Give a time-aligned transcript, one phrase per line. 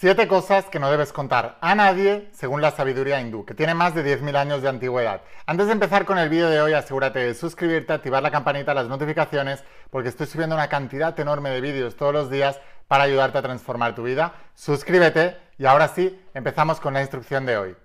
[0.00, 3.94] Siete cosas que no debes contar a nadie según la sabiduría hindú, que tiene más
[3.94, 5.20] de 10.000 años de antigüedad.
[5.44, 8.88] Antes de empezar con el vídeo de hoy, asegúrate de suscribirte, activar la campanita, las
[8.88, 12.58] notificaciones, porque estoy subiendo una cantidad enorme de vídeos todos los días
[12.88, 14.32] para ayudarte a transformar tu vida.
[14.54, 17.76] Suscríbete y ahora sí, empezamos con la instrucción de hoy.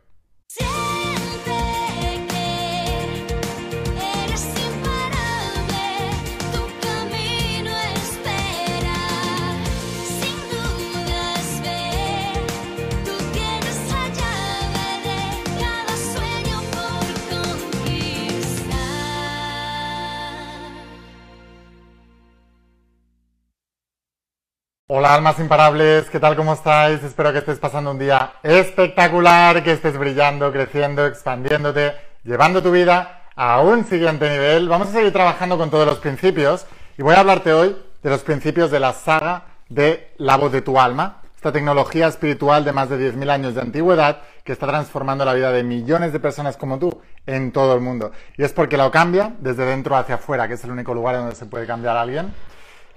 [24.87, 26.35] Hola almas imparables, ¿qué tal?
[26.35, 27.01] ¿Cómo estáis?
[27.03, 33.23] Espero que estés pasando un día espectacular, que estés brillando, creciendo, expandiéndote, llevando tu vida
[33.35, 34.69] a un siguiente nivel.
[34.69, 36.67] Vamos a seguir trabajando con todos los principios
[36.99, 40.61] y voy a hablarte hoy de los principios de la saga de la voz de
[40.61, 45.25] tu alma, esta tecnología espiritual de más de 10.000 años de antigüedad que está transformando
[45.25, 48.11] la vida de millones de personas como tú en todo el mundo.
[48.37, 51.33] Y es porque lo cambia desde dentro hacia afuera, que es el único lugar donde
[51.33, 52.31] se puede cambiar a alguien.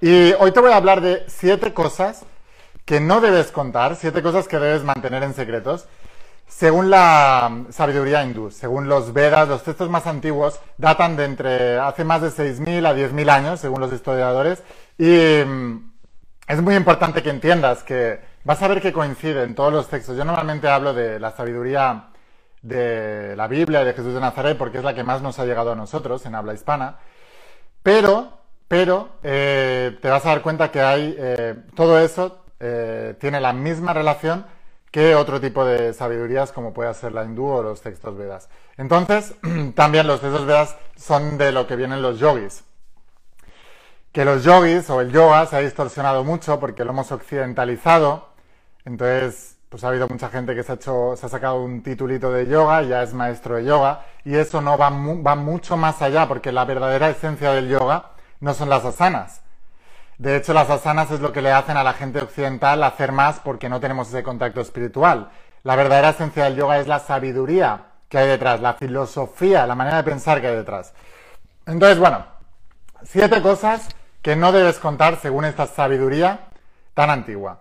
[0.00, 2.24] Y hoy te voy a hablar de siete cosas
[2.84, 5.88] que no debes contar, siete cosas que debes mantener en secretos,
[6.46, 12.04] según la sabiduría hindú, según los Vedas, los textos más antiguos datan de entre hace
[12.04, 14.62] más de 6.000 a 10.000 años, según los historiadores,
[14.96, 15.90] y mm,
[16.46, 20.16] es muy importante que entiendas que vas a ver que coinciden todos los textos.
[20.16, 22.10] Yo normalmente hablo de la sabiduría
[22.62, 25.44] de la Biblia y de Jesús de Nazaret porque es la que más nos ha
[25.44, 26.98] llegado a nosotros en habla hispana,
[27.82, 28.37] pero
[28.68, 33.52] pero eh, te vas a dar cuenta que hay eh, todo eso eh, tiene la
[33.52, 34.44] misma relación
[34.90, 38.48] que otro tipo de sabidurías como puede ser la hindú o los textos Vedas.
[38.76, 39.34] Entonces,
[39.74, 42.64] también los textos Vedas son de lo que vienen los yogis.
[44.12, 48.30] Que los yogis o el yoga se ha distorsionado mucho porque lo hemos occidentalizado.
[48.84, 52.32] Entonces, pues ha habido mucha gente que se ha, hecho, se ha sacado un titulito
[52.32, 56.00] de yoga, y ya es maestro de yoga, y eso no va, va mucho más
[56.00, 59.42] allá porque la verdadera esencia del yoga no son las asanas.
[60.18, 63.38] De hecho, las asanas es lo que le hacen a la gente occidental hacer más
[63.40, 65.30] porque no tenemos ese contacto espiritual.
[65.62, 69.98] La verdadera esencia del yoga es la sabiduría que hay detrás, la filosofía, la manera
[69.98, 70.92] de pensar que hay detrás.
[71.66, 72.24] Entonces, bueno,
[73.04, 73.88] siete cosas
[74.22, 76.48] que no debes contar según esta sabiduría
[76.94, 77.60] tan antigua.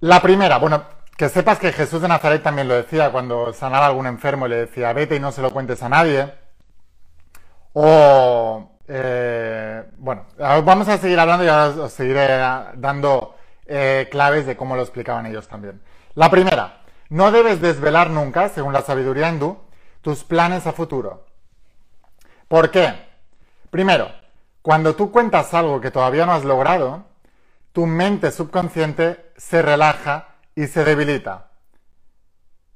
[0.00, 0.84] La primera, bueno,
[1.16, 4.50] que sepas que Jesús de Nazaret también lo decía cuando sanaba a algún enfermo y
[4.50, 6.32] le decía, vete y no se lo cuentes a nadie.
[7.72, 12.26] O eh, bueno, vamos a seguir hablando y ahora os seguiré
[12.74, 13.36] dando
[13.66, 15.80] eh, claves de cómo lo explicaban ellos también.
[16.14, 19.58] La primera, no debes desvelar nunca, según la sabiduría hindú,
[20.02, 21.26] tus planes a futuro.
[22.48, 22.94] ¿Por qué?
[23.70, 24.10] Primero,
[24.62, 27.04] cuando tú cuentas algo que todavía no has logrado,
[27.72, 31.48] tu mente subconsciente se relaja y se debilita.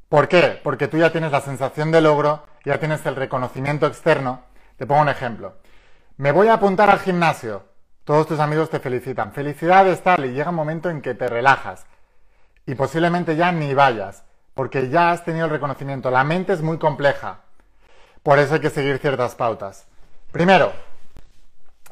[0.08, 0.60] ¿Por qué?
[0.62, 4.42] Porque tú ya tienes la sensación de logro, ya tienes el reconocimiento externo.
[4.76, 5.54] Te pongo un ejemplo.
[6.20, 7.64] Me voy a apuntar al gimnasio.
[8.04, 9.32] Todos tus amigos te felicitan.
[9.32, 10.26] Felicidades, tal.
[10.26, 11.86] Y llega un momento en que te relajas.
[12.66, 14.22] Y posiblemente ya ni vayas.
[14.52, 16.10] Porque ya has tenido el reconocimiento.
[16.10, 17.38] La mente es muy compleja.
[18.22, 19.86] Por eso hay que seguir ciertas pautas.
[20.30, 20.74] Primero,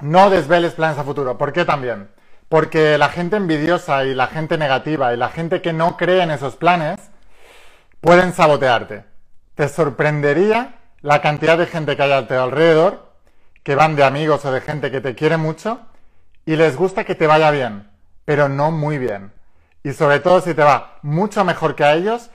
[0.03, 1.39] no desveles planes a futuro.
[1.39, 2.11] ¿Por qué también?
[2.51, 6.33] Porque la gente envidiosa y la gente negativa y la gente que no cree en
[6.33, 7.01] esos planes
[8.03, 9.07] pueden sabotearte.
[9.55, 13.08] Te sorprendería la cantidad de gente que hay alrededor
[13.63, 15.81] que van de amigos o de gente que te quiere mucho
[16.45, 17.91] y les gusta que te vaya bien,
[18.25, 19.33] pero no muy bien.
[19.83, 22.31] Y sobre todo si te va mucho mejor que a ellos,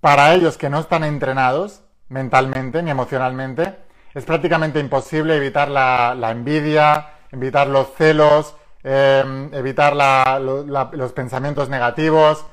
[0.00, 3.76] para ellos que no están entrenados mentalmente ni emocionalmente,
[4.14, 8.54] es prácticamente imposible evitar la, envidia, evitar los celos,
[8.84, 9.94] em, evitar
[10.40, 12.46] los pensamientos negativos.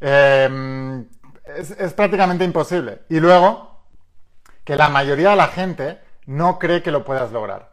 [0.00, 1.06] Em,
[1.44, 3.02] es, es prácticamente imposible.
[3.10, 3.84] Y luego,
[4.64, 7.70] que la mayoría de la gente no cree que lo puedas lograr.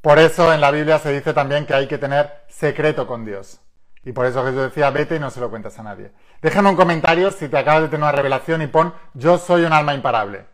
[0.00, 3.60] Por eso en la Biblia se dice también que hay que tener secreto con Dios.
[4.04, 6.12] Y por eso Jesús decía, vete y no se lo cuentas a nadie.
[6.42, 9.72] Déjame un comentario si te acabas de tener una revelación y pon, yo soy un
[9.72, 10.44] alma imparable.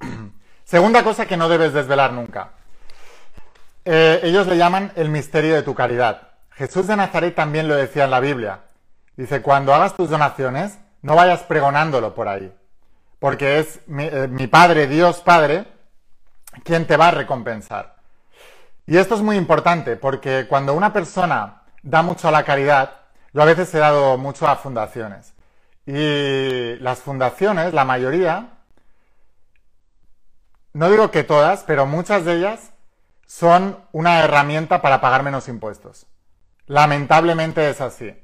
[0.64, 2.52] Segunda cosa que no debes desvelar nunca.
[3.84, 6.30] Eh, ellos le llaman el misterio de tu caridad.
[6.52, 8.60] Jesús de Nazaret también lo decía en la Biblia.
[9.16, 12.50] Dice, cuando hagas tus donaciones, no vayas pregonándolo por ahí,
[13.18, 15.66] porque es eh, mi, Padre, Dios Padre,
[16.64, 17.96] quien te va a recompensar.
[18.86, 23.02] Y esto es muy importante, porque cuando una persona da mucho a la caridad,
[23.34, 25.34] yo a veces he dado mucho a fundaciones.
[25.84, 28.54] Y las fundaciones, la mayoría,
[30.72, 32.72] no digo que todas, pero muchas de ellas
[33.26, 36.06] son una herramienta para pagar menos impuestos.
[36.66, 38.23] Lamentablemente es así.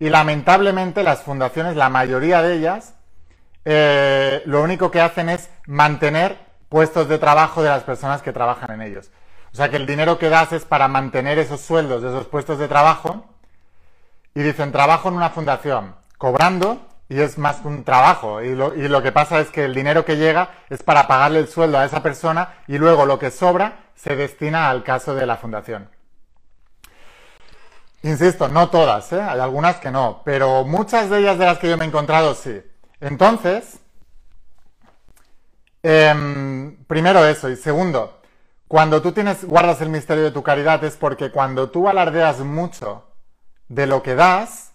[0.00, 2.94] Y lamentablemente las fundaciones, la mayoría de ellas,
[3.66, 6.38] eh, lo único que hacen es mantener
[6.70, 9.10] puestos de trabajo de las personas que trabajan en ellos.
[9.52, 12.66] O sea que el dinero que das es para mantener esos sueldos esos puestos de
[12.66, 13.26] trabajo
[14.34, 16.80] y dicen trabajo en una fundación, cobrando
[17.10, 18.40] y es más un trabajo.
[18.40, 21.40] Y lo, y lo, que pasa es que el dinero que llega es para pagarle
[21.40, 25.26] el sueldo a esa persona y luego lo que sobra se destina al caso de
[25.26, 25.90] la fundación.
[28.02, 29.20] Insisto, no todas, ¿eh?
[29.20, 32.34] hay algunas que no, pero muchas de ellas de las que yo me he encontrado
[32.34, 32.62] sí.
[32.98, 33.78] Entonces,
[35.82, 38.20] eh, primero eso, y segundo,
[38.68, 43.04] cuando tú tienes, guardas el misterio de tu caridad es porque cuando tú alardeas mucho
[43.68, 44.72] de lo que das,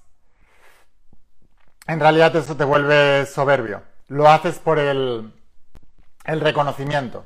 [1.88, 3.84] en realidad eso te vuelve soberbio.
[4.08, 5.34] Lo haces por el,
[6.26, 7.26] el reconocimiento.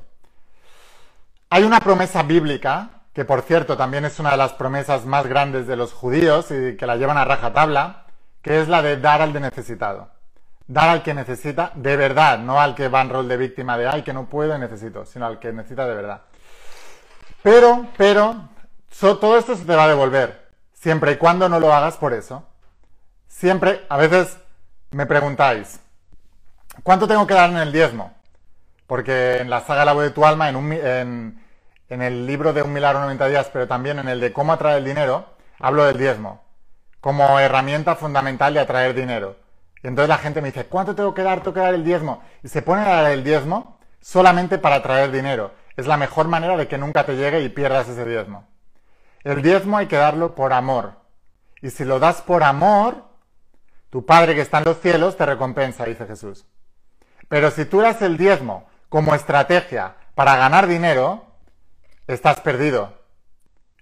[1.50, 5.68] Hay una promesa bíblica, que por cierto también es una de las promesas más grandes
[5.68, 8.06] de los judíos y que la llevan a rajatabla,
[8.42, 10.08] que es la de dar al de necesitado.
[10.68, 13.90] Dar al que necesita de verdad, no al que va en rol de víctima de
[13.90, 16.22] ay que no puedo y necesito, sino al que necesita de verdad.
[17.44, 18.48] Pero, pero,
[18.98, 22.48] todo esto se te va a devolver, siempre y cuando no lo hagas por eso.
[23.28, 24.38] Siempre, a veces
[24.92, 25.82] me preguntáis,
[26.84, 28.14] ¿cuánto tengo que dar en el diezmo?
[28.88, 31.49] Porque en la saga La voz de tu alma, en, en,
[31.90, 34.78] en el libro de Un milagro 90 días, pero también en el de cómo atraer
[34.78, 35.26] el dinero,
[35.60, 36.50] hablo del diezmo
[37.00, 39.38] como herramienta fundamental de atraer dinero.
[39.82, 41.40] Y entonces la gente me dice, ¿cuánto tengo que dar?
[41.40, 42.22] Tengo que dar el diezmo.
[42.44, 45.54] Y se pone a dar el diezmo solamente para atraer dinero.
[45.78, 48.48] Es la mejor manera de que nunca te llegue y pierdas ese diezmo.
[49.24, 50.96] El diezmo hay que darlo por amor.
[51.62, 53.06] Y si lo das por amor,
[53.90, 56.46] tu Padre que está en los cielos te recompensa, dice Jesús.
[57.30, 61.26] Pero si tú das el diezmo como estrategia para ganar dinero,
[62.14, 62.94] estás perdido.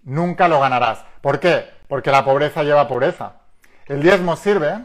[0.04, 1.04] Nunca lo ganarás.
[1.22, 1.70] ¿Por qué?
[1.88, 3.34] Porque la pobreza lleva pobreza.
[3.88, 4.80] El diezmo sirve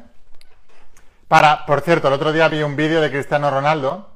[1.29, 4.11] para, por cierto, el otro día vi un vídeo de Cristiano Ronaldo,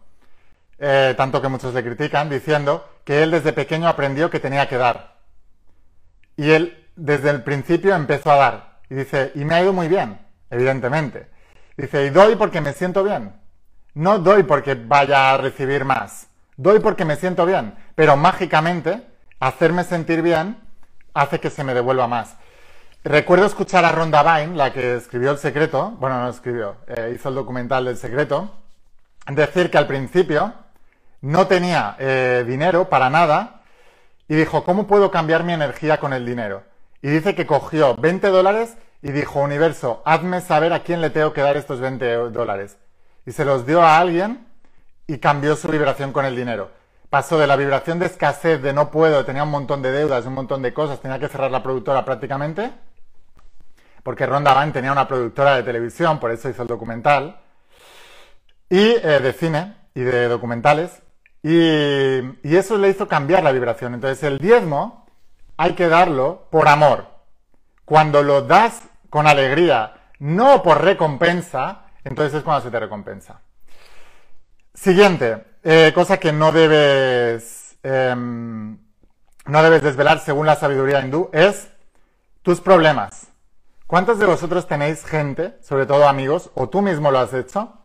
[0.79, 4.77] eh, tanto que muchos le critican, diciendo que él desde pequeño aprendió que tenía que
[4.77, 5.17] dar.
[6.37, 8.79] Y él desde el principio empezó a dar.
[8.91, 10.21] Y dice, y me ha ido muy bien,
[10.51, 11.29] evidentemente.
[11.77, 13.33] Dice, y doy porque me siento bien.
[13.95, 16.29] No doy porque vaya a recibir más.
[16.57, 17.75] Doy porque me siento bien.
[17.95, 19.07] Pero mágicamente,
[19.41, 20.59] hacerme sentir bien
[21.15, 22.37] hace que se me devuelva más.
[23.05, 27.29] Recuerdo escuchar a Ronda Vine, la que escribió El Secreto, bueno, no escribió, eh, hizo
[27.29, 28.51] el documental del Secreto,
[29.31, 30.55] decir que al principio
[31.21, 33.63] no tenía eh, dinero para nada
[34.29, 36.65] y dijo, ¿cómo puedo cambiar mi energía con el dinero?
[37.01, 41.33] Y dice que cogió 20 dólares y dijo, universo, hazme saber a quién le tengo
[41.33, 42.77] que dar estos 20 dólares.
[43.25, 44.47] Y se los dio a alguien
[45.07, 46.71] y cambió su vibración con el dinero.
[47.11, 50.35] Pasó de la vibración de escasez, de no puedo, tenía un montón de deudas, un
[50.35, 52.73] montón de cosas, tenía que cerrar la productora prácticamente,
[54.03, 57.41] porque Ronda Van tenía una productora de televisión, por eso hizo el documental,
[58.69, 61.01] y eh, de cine y de documentales,
[61.43, 63.95] y, y eso le hizo cambiar la vibración.
[63.95, 65.07] Entonces el diezmo
[65.57, 67.07] hay que darlo por amor.
[67.85, 73.41] Cuando lo das con alegría, no por recompensa, entonces es cuando se te recompensa.
[74.75, 78.79] Siguiente, eh, cosa que no debes, em,
[79.47, 81.69] no debes desvelar según la sabiduría hindú, es
[82.43, 83.33] tus problemas.
[83.89, 87.81] ¿Cuántos de vosotros tenéis gente, sobre todo amigos, o tú mismo lo has hecho,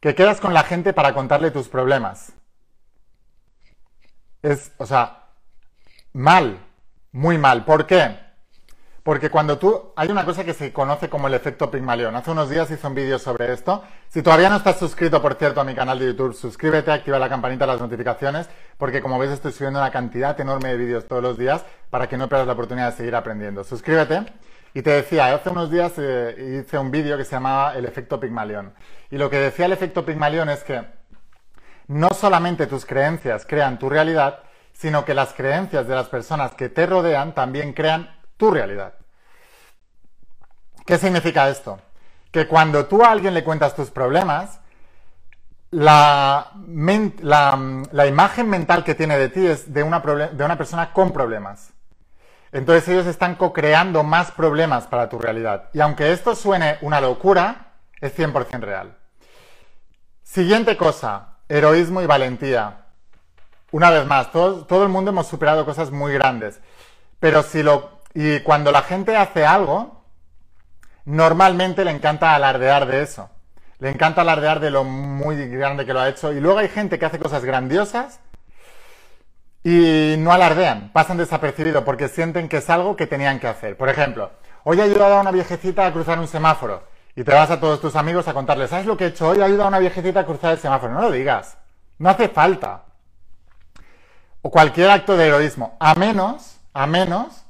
[0.00, 2.32] que quedas con la gente para contarle tus problemas?
[4.42, 5.28] Es, o sea,
[6.12, 6.58] mal,
[7.12, 7.64] muy mal.
[7.64, 8.18] ¿Por qué?
[9.02, 12.14] Porque cuando tú, hay una cosa que se conoce como el efecto Pigmalión.
[12.14, 13.82] Hace unos días hice un vídeo sobre esto.
[14.08, 17.28] Si todavía no estás suscrito, por cierto, a mi canal de YouTube, suscríbete, activa la
[17.28, 21.20] campanita de las notificaciones, porque como ves estoy subiendo una cantidad enorme de vídeos todos
[21.20, 23.64] los días para que no pierdas la oportunidad de seguir aprendiendo.
[23.64, 24.24] Suscríbete.
[24.72, 28.20] Y te decía, hace unos días eh, hice un vídeo que se llamaba El efecto
[28.20, 28.72] Pigmalión.
[29.10, 30.84] Y lo que decía el efecto Pigmalión es que
[31.88, 34.38] no solamente tus creencias crean tu realidad,
[34.72, 38.94] sino que las creencias de las personas que te rodean también crean tu realidad.
[40.86, 41.78] ¿Qué significa esto?
[42.30, 44.60] Que cuando tú a alguien le cuentas tus problemas,
[45.70, 46.52] la,
[47.22, 51.72] la, imagen mental que tiene de ti es de una, de una persona con problemas.
[52.52, 55.70] Entonces ellos están co-creando más problemas para tu realidad.
[55.72, 58.98] Y aunque esto suene una locura, es 100% real.
[60.22, 62.86] Siguiente cosa, heroísmo y valentía.
[63.70, 66.60] Una vez más, todo, todo, el mundo hemos superado cosas muy grandes.
[67.18, 68.01] Pero si lo...
[68.14, 70.04] Y cuando la gente hace algo,
[71.04, 73.30] normalmente le encanta alardear de eso.
[73.78, 76.32] Le encanta alardear de lo muy grande que lo ha hecho.
[76.32, 78.20] Y luego hay gente que hace cosas grandiosas
[79.64, 83.76] y no alardean, pasan desapercibido porque sienten que es algo que tenían que hacer.
[83.76, 84.30] Por ejemplo,
[84.64, 87.80] hoy he ayudado a una viejecita a cruzar un semáforo y te vas a todos
[87.80, 89.38] tus amigos a contarles, ¿sabes lo que he hecho hoy?
[89.38, 90.92] He ayudado a una viejecita a cruzar el semáforo.
[90.92, 91.58] No lo digas,
[91.98, 92.84] no hace falta.
[94.42, 97.41] O cualquier acto de heroísmo, a menos, a menos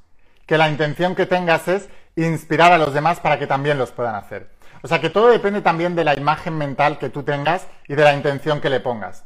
[0.53, 4.17] que la intención que tengas es inspirar a los demás para que también los puedan
[4.17, 4.51] hacer.
[4.83, 8.05] O sea que todo depende también de la imagen mental que tú tengas y de
[8.05, 9.25] la intención que le pongas.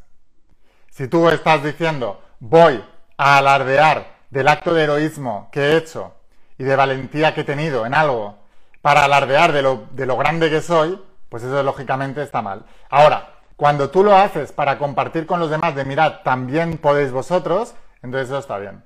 [0.88, 2.80] Si tú estás diciendo, voy
[3.16, 6.14] a alardear del acto de heroísmo que he hecho
[6.58, 8.38] y de valentía que he tenido en algo
[8.80, 12.66] para alardear de lo, de lo grande que soy, pues eso lógicamente está mal.
[12.88, 17.74] Ahora, cuando tú lo haces para compartir con los demás de mirad, también podéis vosotros,
[18.00, 18.84] entonces eso está bien.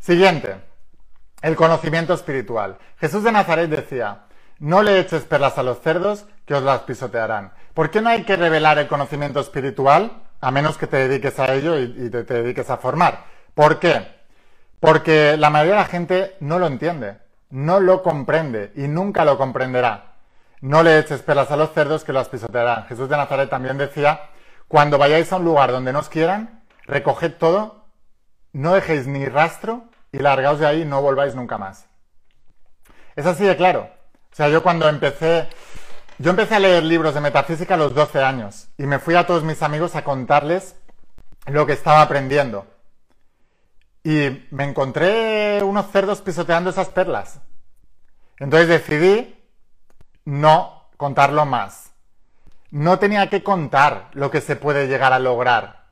[0.00, 0.68] Siguiente,
[1.42, 2.78] el conocimiento espiritual.
[2.98, 4.22] Jesús de Nazaret decía,
[4.58, 7.52] no le eches perlas a los cerdos que os las pisotearán.
[7.74, 10.22] ¿Por qué no hay que revelar el conocimiento espiritual?
[10.40, 13.24] A menos que te dediques a ello y, te, te dediques a formar.
[13.54, 14.20] ¿Por qué?
[14.78, 17.18] Porque la mayoría de la gente no lo entiende,
[17.50, 20.14] no lo comprende y nunca lo comprenderá.
[20.60, 22.84] No le eches perlas a los cerdos que las pisotearán.
[22.84, 24.28] Jesús de Nazaret también decía,
[24.68, 27.86] cuando vayáis a un lugar donde no os quieran, recoged todo,
[28.52, 31.86] no dejéis ni rastro y largaos de ahí no volváis nunca más.
[33.16, 33.90] Es así de claro.
[34.32, 35.48] O sea, yo cuando empecé,
[36.18, 39.26] yo empecé a leer libros de metafísica a los 12 años y me fui a
[39.26, 40.76] todos mis amigos a contarles
[41.46, 42.66] lo que estaba aprendiendo.
[44.02, 47.40] Y me encontré unos cerdos pisoteando esas perlas.
[48.38, 49.36] Entonces decidí
[50.24, 51.90] no contarlo más.
[52.70, 55.84] No tenía que contar lo que se puede llegar a lograr.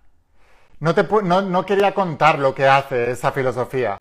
[0.81, 0.95] No,
[1.43, 4.01] no quería contar lo que hace esa filosofía.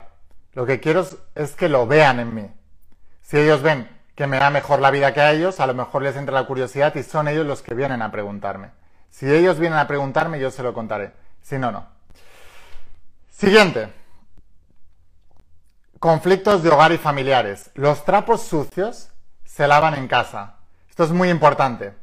[0.58, 2.50] Lo que quiero es que lo vean en mí.
[3.22, 6.02] Si ellos ven que me da mejor la vida que a ellos, a lo mejor
[6.02, 8.72] les entra la curiosidad y son ellos los que vienen a preguntarme.
[9.08, 11.12] Si ellos vienen a preguntarme, yo se lo contaré.
[11.42, 11.86] Si no, no.
[13.30, 13.92] Siguiente.
[16.00, 17.70] Conflictos de hogar y familiares.
[17.74, 19.10] Los trapos sucios
[19.44, 20.56] se lavan en casa.
[20.90, 21.94] Esto es muy importante.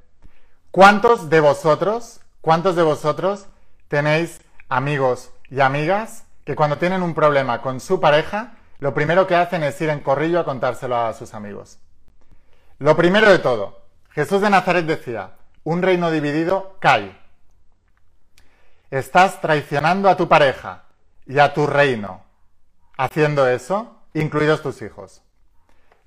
[0.72, 3.48] ¿Cuántos de vosotros, cuántos de vosotros
[3.90, 9.36] tenéis amigos y amigas que cuando tienen un problema con su pareja, lo primero que
[9.36, 11.80] hacen es ir en corrillo a contárselo a sus amigos?
[12.78, 15.32] Lo primero de todo, Jesús de Nazaret decía,
[15.64, 17.18] un reino dividido cae.
[18.92, 20.84] Estás traicionando a tu pareja
[21.26, 22.24] y a tu reino
[22.98, 25.22] haciendo eso, incluidos tus hijos.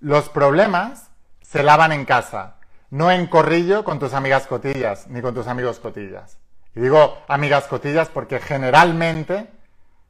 [0.01, 1.11] Los problemas
[1.43, 2.57] se lavan en casa,
[2.91, 6.39] no en corrillo con tus amigas cotillas ni con tus amigos cotillas.
[6.75, 9.51] Y digo amigas cotillas porque generalmente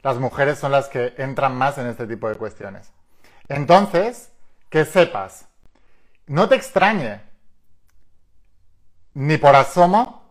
[0.03, 2.93] las mujeres son las que entran más en este tipo de cuestiones.
[3.49, 4.31] Entonces,
[4.69, 5.49] que sepas
[6.29, 7.23] no te extrañe,
[9.15, 10.23] ni por asomo,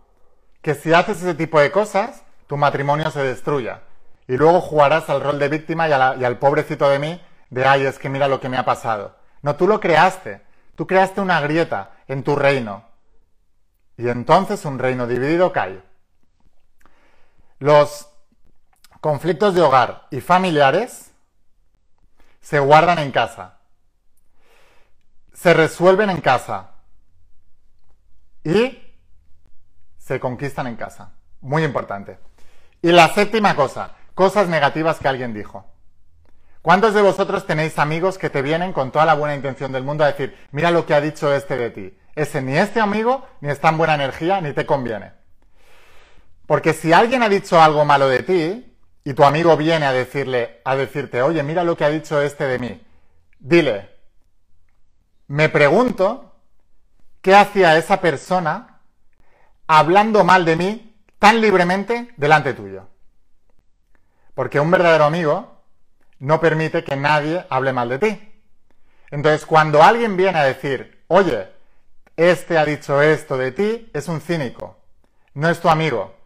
[0.62, 3.82] que si haces ese tipo de cosas, tu matrimonio se destruya.
[4.28, 7.98] Y luego jugarás al rol de víctima y, al pobrecito de mí de, ay, es
[7.98, 9.16] que mira lo que me ha pasado.
[9.42, 10.42] No, tú lo creaste.
[10.76, 12.86] Tú creaste una grieta en tu reino.
[13.98, 15.82] Y entonces un reino dividido cae.
[17.58, 18.10] Los
[19.02, 21.12] conflictos de hogar y familiares
[22.42, 23.58] se guardan en casa
[25.38, 26.72] se resuelven en casa
[28.44, 28.80] y
[30.00, 31.14] se conquistan en casa.
[31.42, 32.18] Muy importante.
[32.82, 35.66] Y la séptima cosa, cosas negativas que alguien dijo.
[36.64, 40.04] ¿Cuántos de vosotros tenéis amigos que te vienen con toda la buena intención del mundo
[40.04, 41.98] a decir, mira lo que ha dicho este de ti?
[42.16, 45.12] Ese ni este amigo ni está en buena energía ni te conviene.
[46.48, 48.77] Porque si alguien ha dicho algo malo de ti
[49.08, 52.44] y tu amigo viene a decirle, a decirte, oye, mira lo que ha dicho este
[52.44, 52.86] de mí,
[53.40, 53.90] dile,
[55.28, 56.36] me pregunto
[57.22, 58.82] qué hacía esa persona
[59.66, 62.90] hablando mal de mí tan libremente delante tuyo.
[64.34, 65.64] Porque un verdadero amigo
[66.20, 68.42] no permite que nadie hable mal de ti.
[69.10, 71.48] Entonces, cuando alguien viene a decir, oye,
[72.18, 74.76] este ha dicho esto de ti, es un cínico,
[75.34, 76.17] no es tu amigo.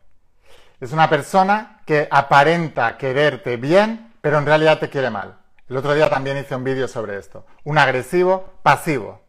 [0.82, 5.38] Es una persona que aparenta quererte bien, pero en realidad te quiere mal.
[5.70, 7.46] El otro día también hice un vídeo sobre esto.
[7.66, 9.22] Un agresivo pasivo.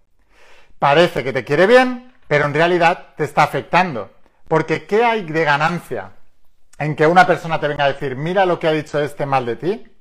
[0.79, 4.11] Parece que te quiere bien, pero en realidad te está afectando.
[4.49, 6.13] Porque ¿qué hay de ganancia
[6.79, 9.45] en que una persona te venga a decir, mira lo que ha dicho este mal
[9.45, 9.93] de ti?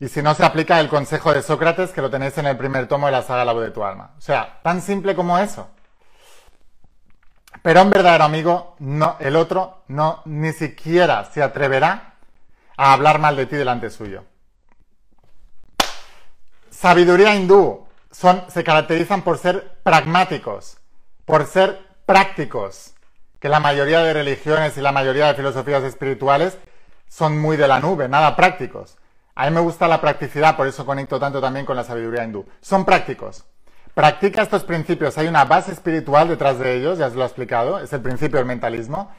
[0.00, 2.88] Y si no se aplica el consejo de Sócrates, que lo tenéis en el primer
[2.88, 4.12] tomo de la saga La voz de tu alma.
[4.18, 5.70] O sea, tan simple como eso.
[7.68, 12.14] Pero un verdadero amigo, no, el otro no ni siquiera se atreverá
[12.78, 14.24] a hablar mal de ti delante suyo
[16.70, 20.78] sabiduría hindú son, se caracterizan por ser pragmáticos,
[21.26, 22.94] por ser prácticos,
[23.38, 26.56] que la mayoría de religiones y la mayoría de filosofías espirituales
[27.06, 28.96] son muy de la nube, nada prácticos.
[29.34, 32.46] A mí me gusta la practicidad, por eso conecto tanto también con la sabiduría hindú.
[32.62, 33.44] Son prácticos.
[33.98, 35.18] Practica estos principios.
[35.18, 38.38] Hay una base espiritual detrás de ellos, ya os lo he explicado, es el principio
[38.38, 39.10] del mentalismo.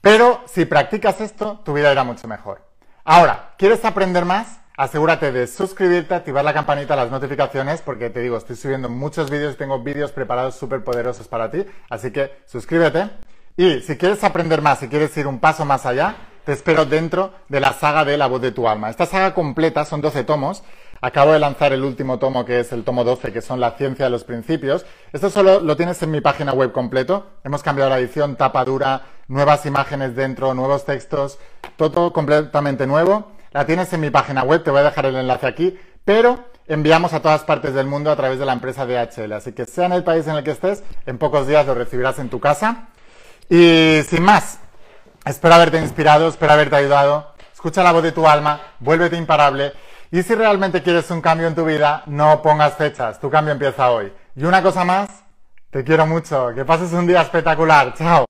[0.00, 2.62] Pero si practicas esto, tu vida irá mucho mejor.
[3.02, 4.60] Ahora, ¿quieres aprender más?
[4.76, 9.56] Asegúrate de suscribirte, activar la campanita, las notificaciones, porque te digo, estoy subiendo muchos vídeos,
[9.56, 13.10] tengo vídeos preparados súper poderosos para ti, así que suscríbete.
[13.56, 17.32] Y si quieres aprender más, si quieres ir un paso más allá, te espero dentro
[17.48, 18.90] de la saga de La voz de tu alma.
[18.90, 20.62] Esta saga completa son 12 tomos.
[21.04, 24.06] Acabo de lanzar el último tomo, que es el tomo 12, que son la ciencia
[24.06, 24.86] de los principios.
[25.12, 27.26] Esto solo lo tienes en mi página web completo.
[27.44, 31.38] Hemos cambiado la edición, tapa dura, nuevas imágenes dentro, nuevos textos,
[31.76, 33.32] todo completamente nuevo.
[33.52, 37.12] La tienes en mi página web, te voy a dejar el enlace aquí, pero enviamos
[37.12, 39.34] a todas partes del mundo a través de la empresa DHL.
[39.34, 42.18] Así que sea en el país en el que estés, en pocos días lo recibirás
[42.18, 42.88] en tu casa.
[43.50, 44.58] Y sin más,
[45.26, 47.34] espero haberte inspirado, espero haberte ayudado.
[47.52, 49.74] Escucha la voz de tu alma, vuélvete imparable.
[50.14, 53.90] Y si realmente quieres un cambio en tu vida, no pongas fechas, tu cambio empieza
[53.90, 54.12] hoy.
[54.36, 55.24] Y una cosa más,
[55.70, 57.94] te quiero mucho, que pases un día espectacular.
[57.94, 58.24] Chao.